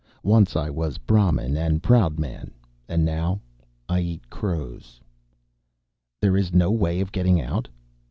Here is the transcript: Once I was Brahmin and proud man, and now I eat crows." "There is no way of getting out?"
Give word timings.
Once 0.23 0.55
I 0.55 0.67
was 0.67 0.97
Brahmin 0.97 1.55
and 1.55 1.83
proud 1.83 2.17
man, 2.19 2.49
and 2.89 3.05
now 3.05 3.39
I 3.87 3.99
eat 3.99 4.31
crows." 4.31 4.99
"There 6.23 6.35
is 6.35 6.51
no 6.55 6.71
way 6.71 7.01
of 7.01 7.11
getting 7.11 7.39
out?" 7.39 7.67